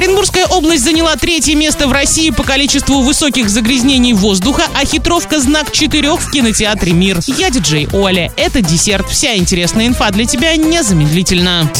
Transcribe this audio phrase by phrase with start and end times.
[0.00, 5.40] Aydın Оренбургская область заняла третье место в России по количеству высоких загрязнений воздуха, а хитровка
[5.40, 7.18] «Знак четырех» в кинотеатре «Мир».
[7.26, 8.32] Я диджей Оля.
[8.36, 9.08] Это десерт.
[9.08, 11.70] Вся интересная инфа для тебя незамедлительно.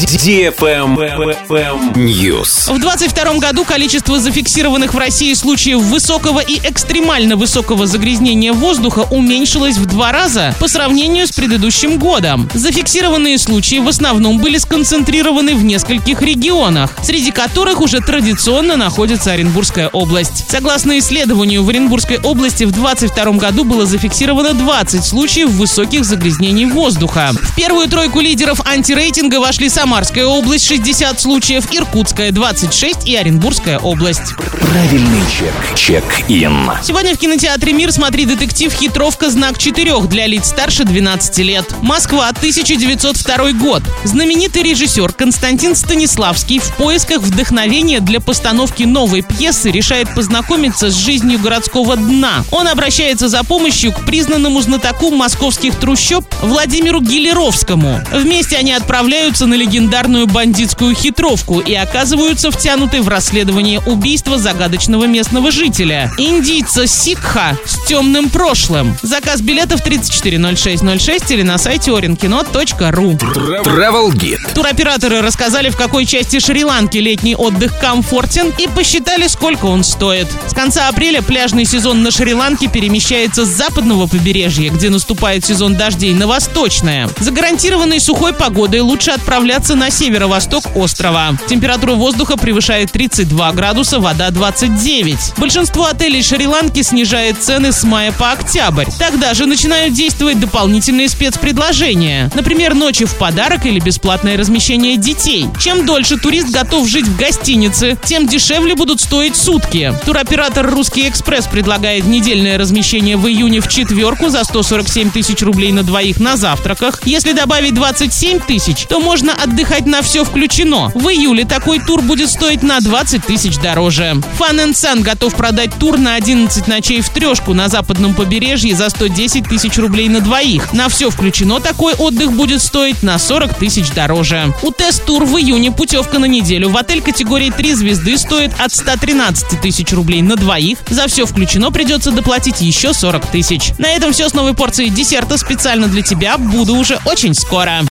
[1.95, 2.73] News.
[2.73, 9.77] В 2022 году количество зафиксированных в России случаев высокого и экстремально высокого загрязнения воздуха уменьшилось
[9.77, 12.49] в два раза по сравнению с предыдущим годом.
[12.53, 19.89] Зафиксированные случаи в основном были сконцентрированы в нескольких регионах, среди которых уже традиционно находится Оренбургская
[19.89, 20.49] область.
[20.49, 27.33] Согласно исследованию, в Оренбургской области в 2022 году было зафиксировано 20 случаев высоких загрязнений воздуха.
[27.33, 34.33] В первую тройку лидеров антирейтинга вошли Самарская область 60 случаев, Иркутская 26 и Оренбургская область.
[34.71, 35.75] Правильный чек.
[35.75, 36.71] Чек-ин.
[36.81, 39.29] Сегодня в кинотеатре «Мир» смотри детектив «Хитровка.
[39.29, 41.65] Знак четырех» для лиц старше 12 лет.
[41.81, 43.83] Москва, 1902 год.
[44.03, 51.37] Знаменитый режиссер Константин Станиславский в поисках вдохновения для постановки новой пьесы решает познакомиться с жизнью
[51.37, 52.45] городского дна.
[52.51, 57.99] Он обращается за помощью к признанному знатоку московских трущоб Владимиру Гилеровскому.
[58.13, 65.51] Вместе они отправляются на легендарную бандитскую хитровку и оказываются втянуты в расследование убийства загадочного местного
[65.51, 66.09] жителя.
[66.17, 68.95] Индийца Сикха с темным прошлым.
[69.01, 73.17] Заказ билетов 340606 или на сайте orinkino.ru.
[73.19, 74.53] Travel Guide.
[74.55, 78.20] Туроператоры рассказали, в какой части Шри-Ланки летний отдых комфортен
[78.59, 80.27] и посчитали, сколько он стоит.
[80.47, 86.13] С конца апреля пляжный сезон на Шри-Ланке перемещается с западного побережья, где наступает сезон дождей,
[86.13, 87.09] на восточное.
[87.19, 91.35] За гарантированной сухой погодой лучше отправляться на северо-восток острова.
[91.47, 95.33] Температура воздуха превышает 32 градуса, вода 29.
[95.37, 98.85] Большинство отелей Шри-Ланки снижает цены с мая по октябрь.
[98.99, 102.29] Тогда же начинают действовать дополнительные спецпредложения.
[102.35, 105.47] Например, ночи в подарок или бесплатное размещение детей.
[105.59, 109.97] Чем дольше турист готов жить в гостинице, тем дешевле будут стоить сутки.
[110.05, 115.83] Туроператор «Русский экспресс» предлагает недельное размещение в июне в четверку за 147 тысяч рублей на
[115.83, 116.99] двоих на завтраках.
[117.05, 120.91] Если добавить 27 тысяч, то можно отдыхать на все включено.
[120.93, 124.17] В июле такой тур будет стоить на 20 тысяч дороже.
[124.37, 129.47] Fun Sun готов продать тур на 11 ночей в трешку на западном побережье за 110
[129.47, 130.73] тысяч рублей на двоих.
[130.73, 134.53] На все включено такой отдых будет стоить на 40 тысяч дороже.
[134.63, 139.61] У Тест-тур в июне путевка на неделю в отель категории 3 звезды стоит от 113
[139.61, 140.79] тысяч рублей на двоих.
[140.89, 143.71] За все включено придется доплатить еще 40 тысяч.
[143.77, 146.37] На этом все с новой порцией десерта специально для тебя.
[146.37, 147.71] Буду уже очень скоро.